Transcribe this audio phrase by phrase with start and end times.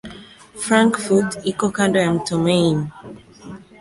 [0.63, 2.77] Frankfurt iko kando la mto Main.